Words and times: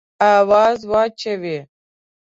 آوازه 0.37 0.87
واچوې. 0.91 1.57